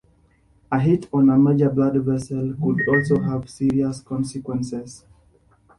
[0.71, 5.05] A hit on a major blood vessel could also have serious consequences.